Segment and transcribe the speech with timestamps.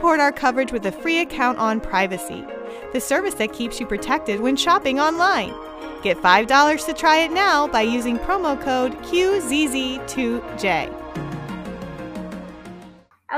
[0.00, 2.42] support our coverage with a free account on Privacy,
[2.94, 5.52] the service that keeps you protected when shopping online.
[6.02, 10.90] Get $5 to try it now by using promo code QZZ2J.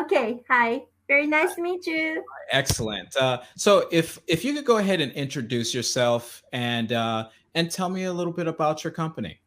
[0.00, 0.82] Okay, hi.
[1.08, 2.22] Very nice to meet you.
[2.50, 3.16] Excellent.
[3.16, 7.88] Uh, so, if if you could go ahead and introduce yourself and uh, and tell
[7.88, 9.40] me a little bit about your company.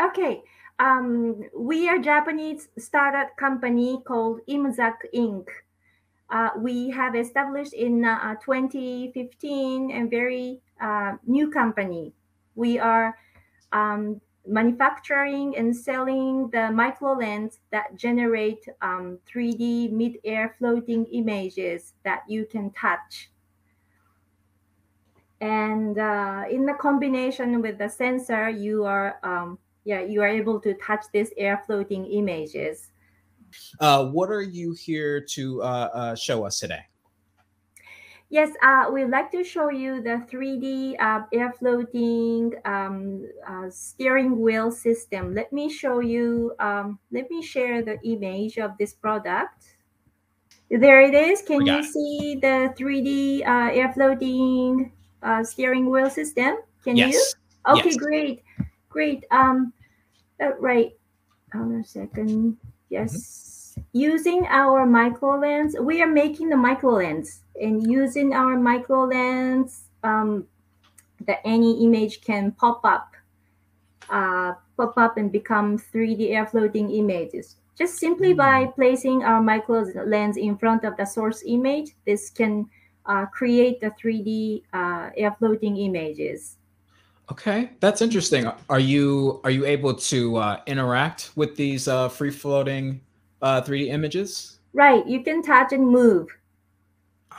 [0.00, 0.42] Okay.
[0.78, 5.46] Um, we are Japanese startup company called Imuzak Inc.
[6.30, 12.12] Uh, we have established in uh, 2015 a very uh, new company.
[12.54, 13.16] We are
[13.72, 22.22] um, manufacturing and selling the micro lens that generate um, 3D mid-air floating images that
[22.28, 23.30] you can touch.
[25.40, 30.58] And uh, in the combination with the sensor, you are um, yeah you are able
[30.60, 32.90] to touch these air floating images.
[33.80, 36.82] Uh, what are you here to uh, uh, show us today?
[38.30, 44.40] Yes, uh, we'd like to show you the 3D uh, air floating um, uh, steering
[44.40, 45.34] wheel system.
[45.34, 49.76] Let me show you, um, let me share the image of this product.
[50.70, 51.42] There it is.
[51.42, 51.84] Can you it.
[51.84, 54.90] see the 3D uh, air floating
[55.22, 56.56] uh, steering wheel system?
[56.82, 57.14] Can Yes.
[57.14, 57.72] you?
[57.72, 57.96] Okay, Yes.
[57.96, 58.42] great.
[58.88, 59.24] Great.
[59.30, 59.72] Um,
[60.40, 60.96] uh, right.
[61.52, 62.56] Hold on a second.
[62.88, 63.76] Yes.
[63.92, 69.84] Using our micro lens, we are making the micro lens and using our micro lens,
[70.02, 70.46] um,
[71.26, 73.14] that any image can pop up,
[74.10, 77.56] uh, pop up and become 3D air floating images.
[77.76, 82.68] Just simply by placing our micro lens in front of the source image, this can
[83.06, 86.56] uh, create the 3D uh, air floating images.
[87.30, 88.50] Okay, that's interesting.
[88.68, 93.00] Are you are you able to uh, interact with these uh, free floating
[93.40, 94.58] uh, 3D images?
[94.74, 96.28] Right, you can touch and move.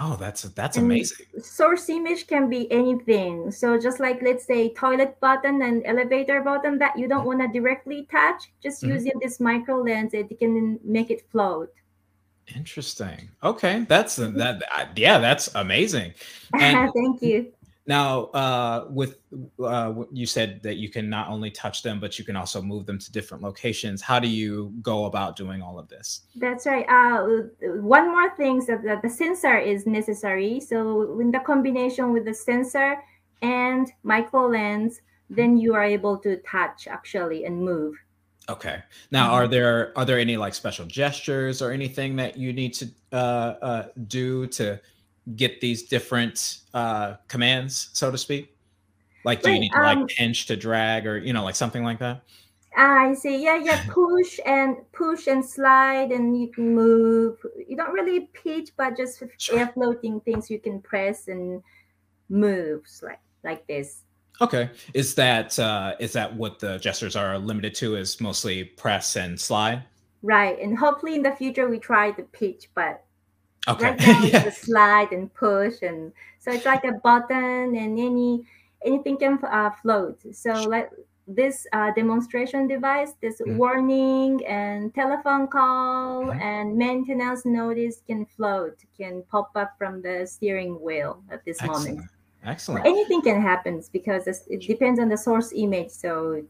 [0.00, 1.26] Oh, that's that's And amazing.
[1.40, 3.50] Source image can be anything.
[3.50, 7.48] So just like let's say toilet button and elevator button that you don't want to
[7.48, 8.88] directly touch, just Mhm.
[8.94, 11.70] using this micro lens, it can make it float.
[12.56, 13.28] Interesting.
[13.42, 14.62] Okay, that's that.
[14.96, 16.12] Yeah, that's amazing.
[16.52, 17.52] And Thank you.
[17.86, 19.18] Now, uh, with
[19.62, 22.86] uh, you said that you can not only touch them, but you can also move
[22.86, 24.00] them to different locations.
[24.00, 26.22] How do you go about doing all of this?
[26.36, 26.86] That's right.
[26.88, 27.42] Uh,
[27.80, 30.60] one more thing is that that the sensor is necessary.
[30.60, 33.02] So in the combination with the sensor
[33.42, 37.96] and micro lens, then you are able to touch actually and move.
[38.48, 38.82] Okay.
[39.10, 42.88] Now, are there are there any like special gestures or anything that you need to
[43.12, 44.80] uh, uh, do to
[45.36, 48.56] get these different uh, commands, so to speak?
[49.24, 51.82] Like, do you need to like um, pinch to drag, or you know, like something
[51.82, 52.22] like that?
[52.76, 53.42] I see.
[53.42, 53.84] Yeah, yeah.
[53.88, 57.38] Push and push and slide, and you can move.
[57.66, 59.58] You don't really pitch, but just Sure.
[59.58, 61.62] air floating things you can press and
[62.28, 64.02] moves like like this.
[64.40, 64.70] Okay.
[64.92, 67.96] Is that uh, is that what the gestures are limited to?
[67.96, 69.84] Is mostly press and slide?
[70.22, 73.04] Right, and hopefully in the future we try the pitch, but
[73.68, 73.84] Okay.
[73.84, 74.44] right now yeah.
[74.44, 78.44] it's slide and push, and so it's like a button, and any
[78.84, 80.18] anything can uh, float.
[80.32, 80.90] So like
[81.26, 83.56] this uh, demonstration device, this Mhm.
[83.56, 86.40] warning and telephone call Mhm.
[86.40, 91.96] and maintenance notice can float, can pop up from the steering wheel at this Excellent.
[91.96, 92.10] moment.
[92.44, 92.84] Excellent.
[92.86, 95.88] Anything can happen because it depends on the source image.
[95.88, 96.44] So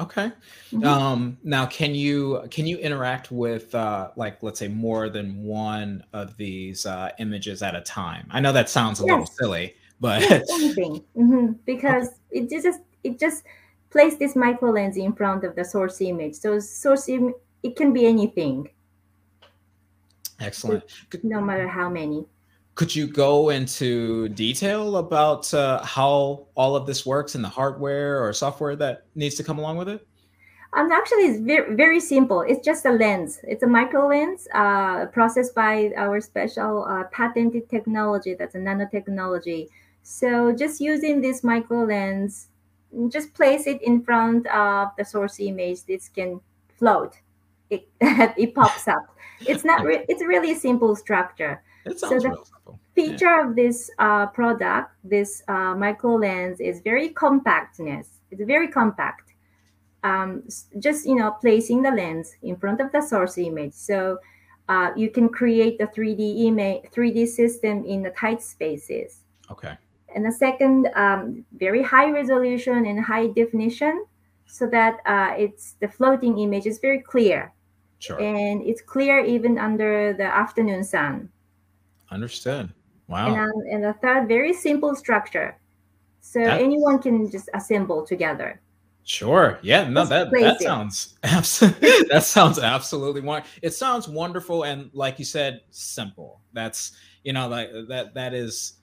[0.00, 0.30] Okay.
[0.72, 0.84] Mhm.
[0.84, 6.04] Um, now, can you can you interact with uh, like let's say more than one
[6.12, 8.28] of these uh, images at a time?
[8.30, 13.18] I know that sounds a little silly, but Yes, anything hmm because it just it
[13.18, 13.44] just
[13.90, 17.92] place this micro lens in front of the source image so source Im- it can
[17.92, 18.68] be anything
[20.40, 20.84] excellent.
[21.22, 22.26] No matter how many
[22.78, 28.22] could you go into detail about uh, how all of this works and the hardware
[28.22, 30.06] or software that needs to come along with it?
[30.74, 32.42] um actually it's very very simple.
[32.42, 33.40] It's just a lens.
[33.42, 39.66] It's a micro lens uh processed by our special uh, patented technology that's a nanotechnology.
[40.04, 42.48] So just using this micro lens
[43.08, 45.84] just place it in front of the source image.
[45.84, 46.40] This can
[46.78, 47.18] float.
[47.70, 47.88] It,
[48.44, 49.04] it pops up.
[49.40, 52.46] It's not re- it's really a really simple structure It So the simple.
[52.68, 52.74] Yeah.
[52.94, 58.20] feature of this uh, product, this uh, micro lens, is very compactness.
[58.30, 59.32] It's very compact.
[60.04, 60.44] Um,
[60.78, 64.18] just you know, placing the lens in front of the source image, so
[64.68, 69.24] uh, you can create the 3D image, 3D system in the tight spaces.
[69.50, 69.76] Okay.
[70.14, 74.04] And the second, um, very high resolution and high definition,
[74.46, 77.52] so that uh, it's the floating image is very clear
[77.98, 78.20] Sure.
[78.20, 81.28] and it's clear even under the afternoon sun.
[82.10, 82.72] Understood.
[83.08, 83.28] Wow.
[83.28, 85.58] And, um, and the third, very simple structure.
[86.20, 88.60] So anyone can just assemble together.
[89.04, 89.58] Sure.
[89.62, 89.88] Yeah.
[89.88, 93.58] No, That's that that sounds absolutely that sounds absolutely wonderful.
[93.62, 96.42] It sounds wonderful and like you said, simple.
[96.52, 96.92] That's
[97.24, 98.74] you know like that that is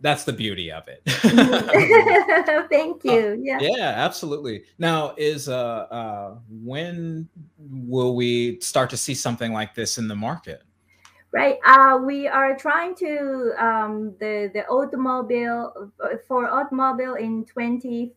[0.00, 1.02] that's the beauty of it.
[2.70, 3.40] Thank you.
[3.42, 3.58] Yeah.
[3.60, 4.62] yeah, absolutely.
[4.78, 10.14] Now is uh uh when will we start to see something like this in the
[10.16, 10.62] market?
[11.32, 11.58] Right.
[11.64, 15.92] Uh, we are trying to um, the the automobile
[16.26, 18.12] for automobile in 20,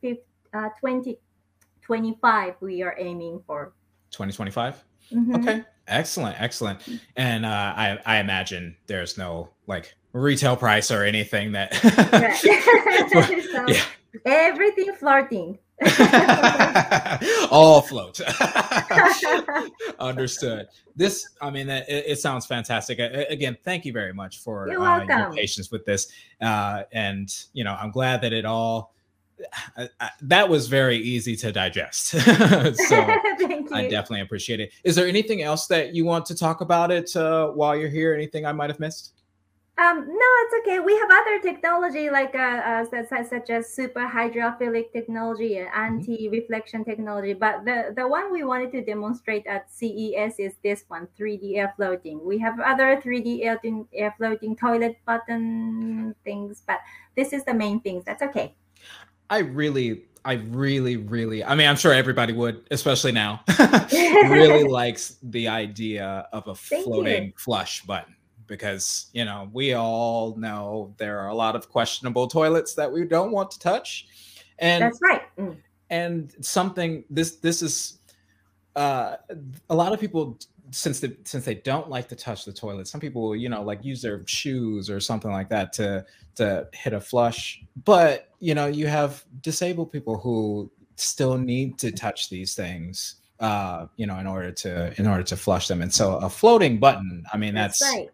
[0.54, 3.74] uh, 2025 we are aiming for.
[4.10, 4.83] 2025?
[5.12, 5.38] Mhm.
[5.38, 5.63] Okay.
[5.88, 6.80] Excellent, excellent.
[7.18, 11.74] And uh I I imagine there's no like retail price or anything that
[13.51, 13.83] so yeah.
[14.25, 15.59] everything flirting.
[17.52, 18.22] all float
[20.00, 20.68] understood.
[20.96, 23.00] This i mean it, it sounds fantastic.
[23.00, 26.12] Again thank you very much for uh, your patience with this
[26.42, 28.94] uh, and you know i'm glad that it all
[29.75, 32.14] I, I, that was very easy to digest.
[32.88, 33.02] So
[33.74, 34.72] i definitely appreciate it.
[34.84, 38.14] Is there anything else that you want to talk about it uh, while you're here?
[38.14, 39.14] Anything i might have missed
[39.75, 40.80] Um, no, it's okay.
[40.80, 46.12] We have other technology like uh, uh such, as super hydrophilic technology and Mm-hmm.
[46.12, 47.34] anti-reflection technology.
[47.34, 51.74] But the the one we wanted to demonstrate at CES is this one, 3D air
[51.75, 52.24] floating.
[52.24, 53.60] We have other 3D air,
[53.94, 56.80] air floating toilet button things, but
[57.16, 58.06] this is the main things.
[58.06, 58.54] That's okay.
[59.30, 63.42] I really, I really, really, I mean, I'm sure everybody would, especially now,
[63.90, 66.94] really likes the idea of a Thank you.
[66.94, 68.16] floating flush button
[68.48, 73.06] because, you know, we all know there are a lot of questionable toilets that we
[73.06, 74.07] don't want to touch.
[74.60, 75.22] And That's right.
[75.38, 75.57] Mm.
[75.90, 78.00] and something this this is
[78.75, 79.16] uh
[79.69, 80.38] a lot of people
[80.72, 83.62] since they since they don't like to touch the toilet some people will you know
[83.62, 86.06] like use their shoes or something like that to
[86.36, 91.92] to hit a flush but you know you have disabled people who still need to
[91.92, 95.94] touch these things uh you know in order to in order to flush them and
[95.94, 98.10] so a floating button i mean that's That's right.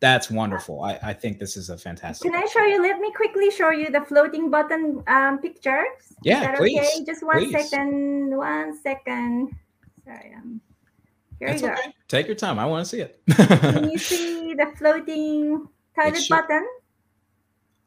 [0.00, 2.80] That's wonderful i i think this is a fantastic Can I show you?
[2.82, 5.84] Let me quickly show you the floating button um, picture.
[6.00, 7.04] Is Yeah, that please, okay?
[7.04, 7.52] Just one please.
[7.70, 8.36] second.
[8.36, 9.54] One second.
[10.04, 10.32] Sorry.
[10.36, 10.60] Um,
[11.38, 11.74] here It's you go.
[11.74, 11.94] okay.
[12.08, 16.28] take your time i want to see it Can you see the floating toilet should-
[16.36, 16.66] button?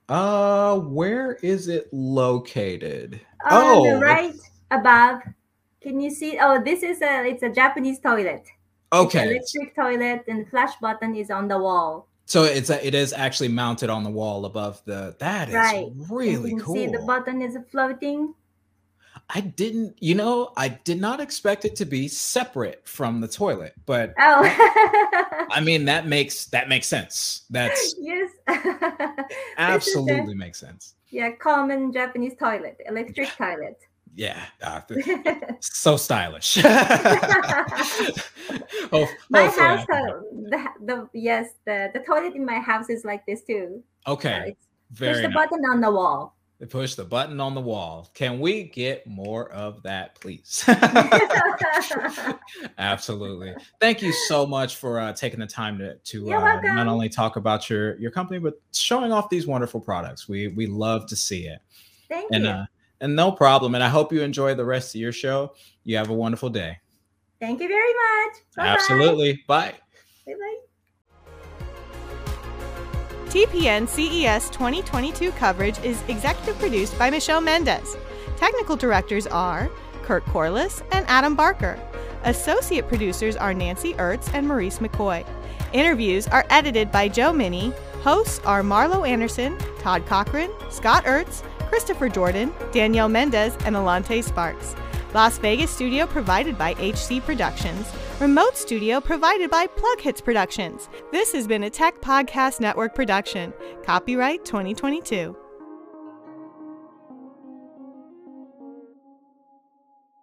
[0.10, 3.22] Uh, where is it located?
[3.50, 4.36] On Oh, the right
[4.72, 5.22] above.
[5.82, 6.38] Can you see?
[6.42, 8.44] Oh, this is a it's a Japanese toilet.
[8.94, 12.08] Okay, electric toilet, and the flash button is on the wall.
[12.26, 15.16] so it's a, it is actually mounted on the wall above the.
[15.20, 15.88] That is Right.
[16.10, 16.76] Really you can cool.
[16.76, 18.34] See the button is floating.
[19.30, 23.74] I didn't, you know, I did not expect it to be separate from the toilet,
[23.86, 24.42] but Oh.
[25.50, 27.44] I mean that makes that makes sense.
[27.50, 28.30] That's yes.
[28.48, 29.26] This is the-
[29.58, 30.96] absolutely makes sense.
[31.10, 33.80] Yeah, common Japanese toilet, electric toilet.
[34.16, 34.82] Yeah, uh,
[35.60, 36.58] so stylish.
[36.64, 36.70] oh,
[39.30, 43.44] my house, uh, the, the yes, the, the toilet in my house is like this
[43.44, 43.82] too.
[44.06, 44.68] So okay, it's
[45.00, 45.34] push the nice.
[45.34, 46.36] button on the wall.
[46.70, 48.10] Push the button on the wall.
[48.14, 50.64] Can we get more of that, please?
[52.78, 53.54] Absolutely.
[53.82, 57.36] Thank you so much for uh, taking the time to to uh, not only talk
[57.36, 60.30] about your your company but showing off these wonderful products.
[60.30, 61.60] We we love to see it.
[62.08, 62.50] Thank And you.
[62.52, 62.66] uh,
[63.04, 63.76] and no problem.
[63.76, 65.54] And I hope you enjoy the rest of your show.
[65.84, 66.80] You have a wonderful day.
[67.40, 68.38] Thank you very much.
[68.56, 68.68] Bye-bye.
[68.70, 69.44] Absolutely.
[69.46, 69.74] Bye.
[70.26, 70.58] Bye-bye.
[73.26, 77.98] TPN CES 2022 coverage is executive produced by Michelle Mendez.
[78.38, 79.70] Technical directors are
[80.04, 81.78] Kurt Corliss and Adam Barker.
[82.24, 85.26] Associate producers are Nancy Ertz and Maurice McCoy.
[85.74, 87.74] Interviews are edited by Joe Minnie.
[88.02, 94.76] Hosts are Marlo Anderson, Todd Cochrane, Scott Ertz, Christopher Jordan, Danielle Mendez, and Alante Sparks.
[95.16, 97.92] Las Vegas studio provided by HC Productions.
[98.20, 100.88] Remote studio provided by PlugHitz Productions.
[101.12, 103.52] This has been a Tech Podcast Network production.
[103.84, 105.36] Copyright 2022.